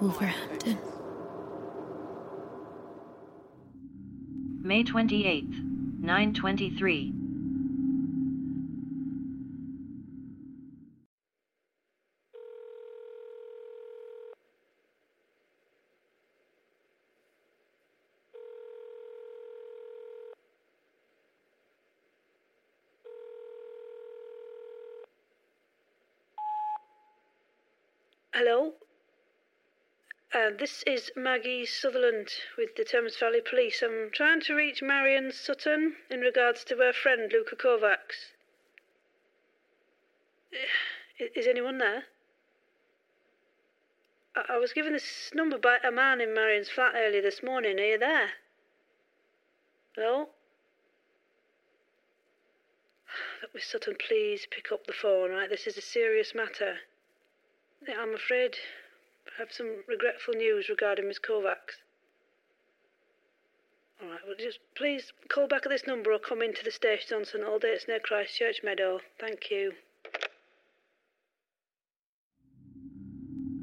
[0.00, 0.78] Wolverhampton.
[4.60, 7.21] May 28th, 923.
[28.34, 28.72] Hello?
[30.32, 33.82] Uh, this is Maggie Sutherland with the Thames Valley Police.
[33.82, 38.32] I'm trying to reach Marion Sutton in regards to her friend Luca Kovacs.
[41.18, 42.04] Is anyone there?
[44.34, 47.78] I-, I was given this number by a man in Marion's flat earlier this morning.
[47.78, 48.30] Are you there?
[49.94, 50.30] Hello?
[53.42, 55.50] Look, Miss Sutton, please pick up the phone, right?
[55.50, 56.76] This is a serious matter.
[57.88, 58.56] I'm afraid
[59.26, 61.82] I have some regretful news regarding Miss Kovacs.
[64.00, 67.16] All right, well, just please call back at this number or come into the station
[67.16, 69.00] on St Aldate's near Christchurch Meadow.
[69.20, 69.72] Thank you.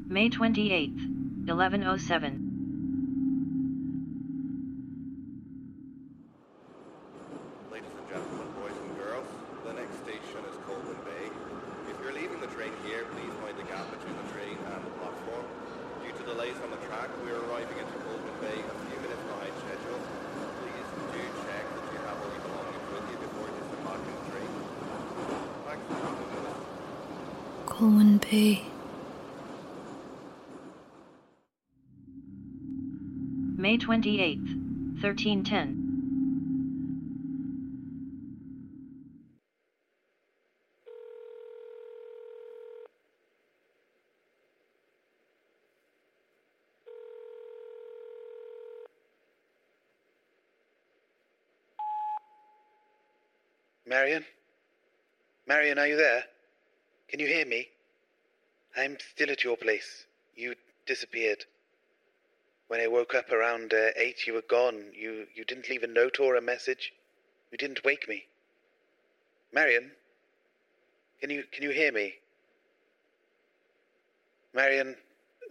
[0.08, 2.50] May 28th, 1107.
[7.72, 9.28] Ladies and gentlemen, boys and girls,
[9.66, 11.30] the next station is Colwyn Bay.
[11.92, 14.94] If you're leaving the train here, please mind the gap between the train and the
[14.98, 15.46] platform.
[16.02, 19.24] Due to delays on the track, we are arriving into Colwyn Bay a few minutes
[19.28, 20.00] behind schedule.
[20.64, 24.52] Please do check that you have all your belongings with you before disembarking the train.
[25.68, 26.56] Thanks for coming with us.
[27.66, 28.64] Colwyn Bay.
[33.58, 34.48] May 28th,
[35.02, 35.79] 1310.
[54.10, 54.26] Marion?
[55.46, 56.24] Marion, are you there?
[57.10, 57.68] Can you hear me?
[58.76, 60.08] I'm still at your place.
[60.36, 60.56] You
[60.88, 61.46] disappeared.
[62.70, 64.86] When I woke up around uh, eight, you were gone.
[64.96, 66.92] You you didn't leave a note or a message.
[67.52, 68.24] You didn't wake me.
[69.54, 69.92] Marion,
[71.22, 72.16] can you can you hear me?
[74.56, 74.96] Marion,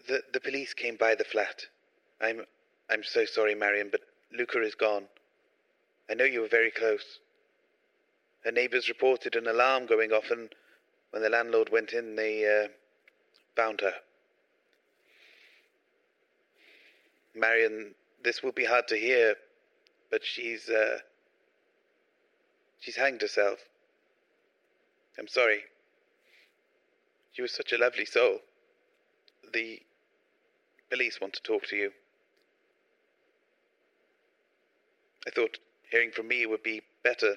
[0.09, 1.67] the the police came by the flat.
[2.21, 2.45] I'm
[2.91, 4.01] I'm so sorry, Marion, but
[4.37, 5.05] Luca is gone.
[6.11, 7.21] I know you were very close.
[8.45, 10.55] Her neighbours reported an alarm going off, and
[11.11, 12.69] when the landlord went in, they uh,
[13.57, 13.95] found her.
[17.35, 19.35] Marion, this will be hard to hear,
[20.11, 20.99] but she's uh,
[22.81, 23.59] she's hanged herself.
[25.19, 25.61] I'm sorry.
[27.33, 28.39] She was such a lovely soul.
[29.53, 29.81] The
[30.91, 31.91] police want to talk to you.
[35.27, 35.59] I thought
[35.91, 37.35] hearing from me would be better.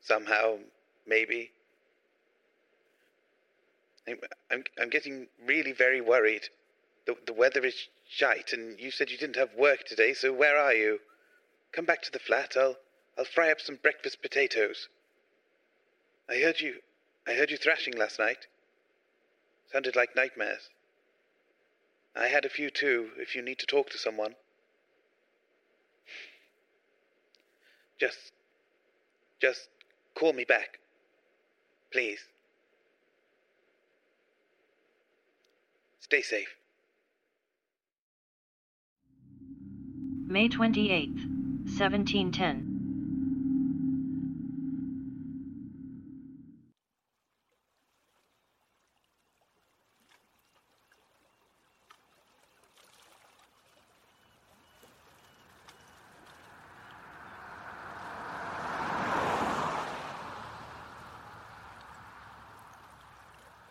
[0.00, 0.58] Somehow,
[1.06, 1.50] maybe.
[4.50, 6.48] I'm, I'm, getting really very worried.
[7.06, 10.56] The, the weather is shite, and you said you didn't have work today, so where
[10.56, 10.98] are you?
[11.72, 12.56] Come back to the flat.
[12.56, 12.76] I'll,
[13.18, 14.88] I'll fry up some breakfast potatoes.
[16.28, 16.76] I heard you,
[17.26, 18.46] I heard you thrashing last night.
[19.72, 20.70] Sounded like nightmares.
[22.16, 24.34] I had a few too, if you need to talk to someone.
[28.00, 28.32] Just,
[29.40, 29.68] just
[30.18, 30.80] call me back.
[31.92, 32.18] Please.
[36.00, 36.56] Stay safe.
[40.26, 41.24] May 28th,
[41.64, 42.78] 1710.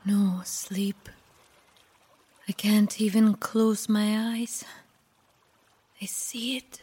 [0.08, 1.10] No sleep.
[2.48, 4.64] I can't even close my eyes.
[6.02, 6.82] I see it.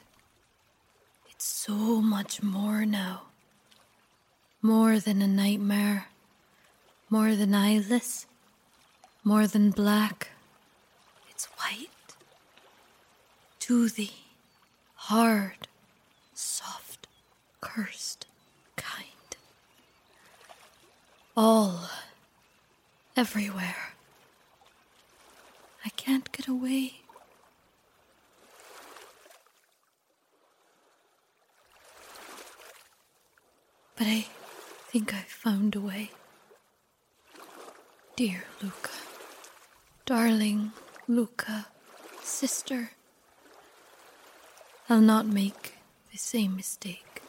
[1.31, 3.23] It's so much more now.
[4.61, 6.09] More than a nightmare.
[7.09, 8.27] More than eyeless.
[9.23, 10.29] More than black.
[11.31, 11.89] It's white.
[13.61, 14.13] To thee.
[14.95, 15.69] Hard.
[16.35, 17.07] Soft.
[17.61, 18.27] Cursed.
[18.77, 19.37] Kind.
[21.37, 21.89] All.
[23.17, 23.77] Everywhere.
[25.85, 26.95] I can't get away.
[33.97, 34.27] But I
[34.89, 36.11] think I've found a way.
[38.17, 38.91] Dear Luca,
[40.07, 40.73] darling
[41.07, 41.67] Luca,
[42.23, 42.91] sister,
[44.89, 45.75] I'll not make
[46.11, 47.23] the same mistake.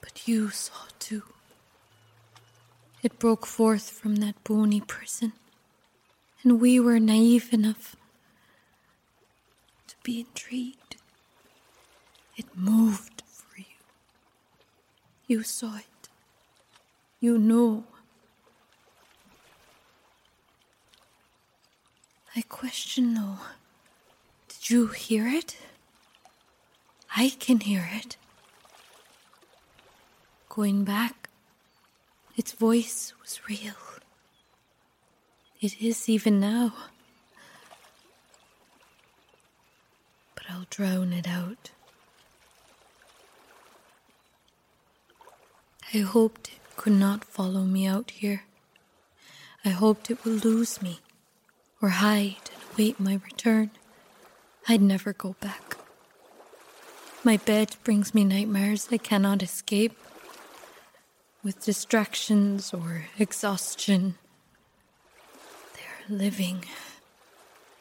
[0.00, 0.89] But you saw.
[3.02, 5.32] It broke forth from that bony prison,
[6.42, 7.96] and we were naive enough
[9.88, 10.96] to be intrigued.
[12.36, 13.64] It moved for you.
[15.26, 16.08] You saw it.
[17.20, 17.84] You know.
[22.34, 23.38] I question though.
[24.48, 25.56] Did you hear it?
[27.16, 28.16] I can hear it.
[30.48, 31.19] Going back,
[32.40, 33.76] its voice was real.
[35.60, 36.72] It is even now.
[40.34, 41.68] But I'll drown it out.
[45.92, 48.44] I hoped it could not follow me out here.
[49.62, 51.00] I hoped it would lose me,
[51.82, 53.70] or hide and await my return.
[54.66, 55.76] I'd never go back.
[57.22, 59.98] My bed brings me nightmares I cannot escape.
[61.42, 64.16] With distractions or exhaustion,
[65.74, 66.66] they're living,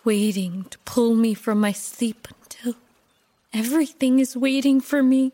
[0.06, 2.76] waiting to pull me from my sleep until
[3.54, 5.34] everything is waiting for me.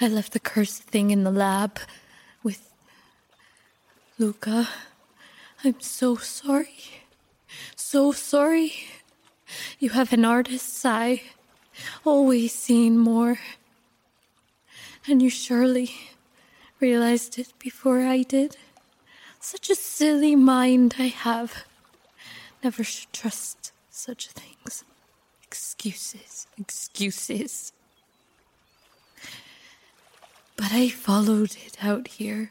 [0.00, 1.78] I left the cursed thing in the lab
[2.42, 2.72] with
[4.18, 4.66] Luca.
[5.64, 7.02] I'm so sorry.
[7.74, 8.72] So sorry.
[9.78, 11.22] You have an artist's eye,
[12.06, 13.38] always seeing more.
[15.06, 15.94] And you surely
[16.80, 18.56] realized it before I did.
[19.40, 21.64] Such a silly mind I have.
[22.62, 24.84] Never should trust such things.
[25.42, 27.72] Excuses, excuses.
[30.56, 32.50] But I followed it out here.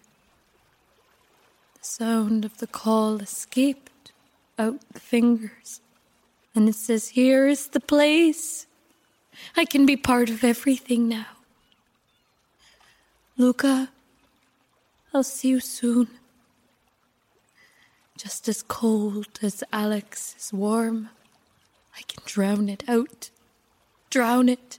[1.79, 4.11] The sound of the call escaped
[4.57, 5.81] out the fingers.
[6.53, 8.67] And it says, Here is the place.
[9.57, 11.27] I can be part of everything now.
[13.37, 13.89] Luca,
[15.15, 16.09] I'll see you soon.
[18.17, 21.07] Just as cold as Alex is warm,
[21.97, 23.29] I can drown it out.
[24.09, 24.77] Drown it.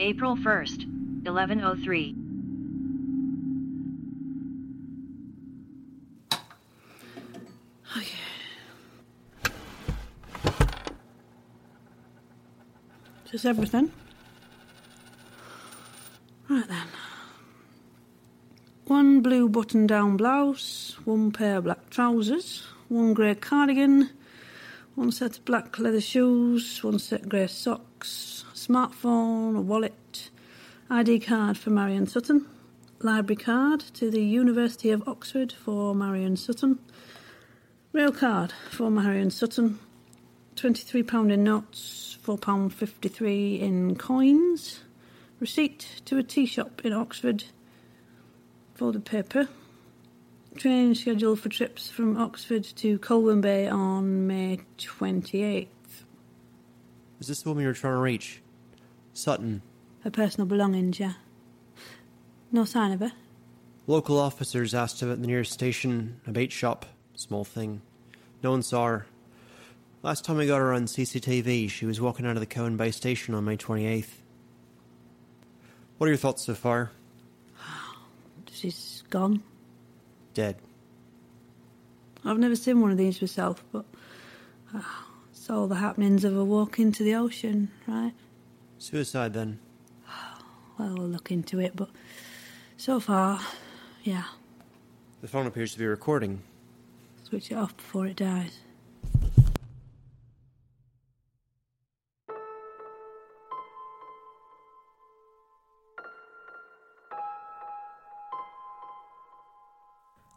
[0.00, 0.86] April 1st,
[1.24, 2.16] 1103.
[13.26, 13.90] Is this everything?
[16.48, 16.86] Right then.
[18.86, 24.10] One blue button down blouse, one pair of black trousers, one grey cardigan,
[24.94, 30.30] one set of black leather shoes, one set grey socks, smartphone, a wallet,
[30.88, 32.46] ID card for Marion Sutton,
[33.00, 36.78] library card to the University of Oxford for Marion Sutton,
[37.92, 39.80] rail card for Marion Sutton,
[40.54, 44.80] £23 in notes, £4.53 in coins,
[45.40, 47.44] receipt to a tea shop in Oxford
[48.74, 49.48] for the paper,
[50.56, 55.66] train schedule for trips from Oxford to Colwyn Bay on May 28th.
[57.20, 58.40] Is this the woman you're trying to reach?
[59.12, 59.62] Sutton.
[60.00, 61.14] Her personal belongings, yeah.
[62.52, 63.12] No sign of her?
[63.86, 67.82] Local officers asked her at the nearest station, a bait shop, small thing.
[68.42, 69.06] No one saw her.
[70.02, 72.90] Last time we got her on CCTV, she was walking out of the Colwyn Bay
[72.90, 74.06] station on May 28th.
[75.98, 76.90] What are your thoughts so far?
[78.52, 79.42] She's gone.
[80.34, 80.56] Dead.
[82.24, 83.84] I've never seen one of these myself, but
[84.74, 84.80] uh,
[85.30, 88.12] it's all the happenings of a walk into the ocean, right?
[88.78, 89.58] Suicide then?
[90.76, 91.88] Well, we'll look into it, but
[92.76, 93.38] so far,
[94.02, 94.24] yeah.
[95.20, 96.42] The phone appears to be recording.
[97.22, 98.58] Switch it off before it dies.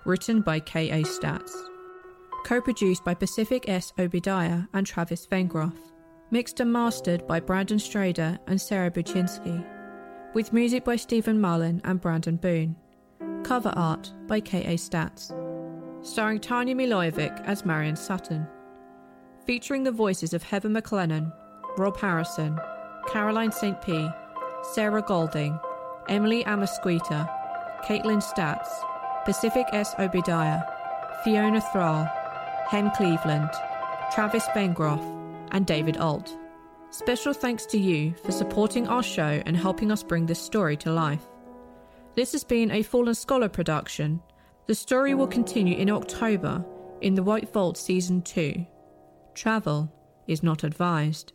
[0.04, 1.04] Written by K.A.
[1.04, 1.52] Statz.
[2.44, 3.92] Co produced by Pacific S.
[4.00, 5.76] Obadiah and Travis Vengroff.
[6.32, 9.64] Mixed and mastered by Brandon Strader and Sarah Buczynski.
[10.34, 12.74] With music by Steven Melin and Brandon Boone.
[13.44, 14.76] Cover art by K.A.
[14.76, 15.30] Statz.
[16.04, 18.44] Starring Tanja Milojevic as Marion Sutton.
[19.46, 21.32] Featuring the voices of Heather McLennan,
[21.78, 22.58] Rob Harrison,
[23.08, 23.80] Caroline St.
[23.82, 24.10] P.,
[24.62, 25.58] Sarah Golding,
[26.08, 27.28] Emily Amasquita,
[27.84, 28.68] Caitlin Statz,
[29.24, 29.94] Pacific S.
[29.98, 30.62] Obadiah,
[31.24, 32.10] Fiona Thraille,
[32.68, 33.50] Hem Cleveland,
[34.12, 35.02] Travis Vengroff,
[35.50, 36.36] and David Ault.
[36.90, 40.92] Special thanks to you for supporting our show and helping us bring this story to
[40.92, 41.26] life.
[42.14, 44.20] This has been a Fallen Scholar production.
[44.66, 46.64] The story will continue in October
[47.00, 48.64] in The White Vault Season 2.
[49.34, 49.92] Travel
[50.28, 51.32] is not advised.